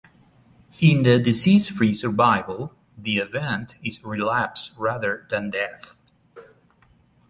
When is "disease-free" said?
1.19-1.93